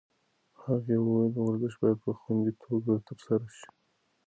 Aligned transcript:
هغې 0.63 0.95
وویل 1.01 1.33
ورزش 1.39 1.73
باید 1.81 1.97
په 2.05 2.11
خوندي 2.19 2.53
توګه 2.63 2.93
ترسره 3.07 3.47
شي. 3.57 3.69